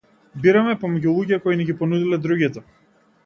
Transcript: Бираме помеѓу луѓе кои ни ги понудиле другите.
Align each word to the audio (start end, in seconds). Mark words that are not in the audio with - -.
Бираме 0.45 0.71
помеѓу 0.83 1.13
луѓе 1.17 1.39
кои 1.45 1.59
ни 1.59 1.67
ги 1.69 1.77
понудиле 1.83 2.21
другите. 2.25 2.65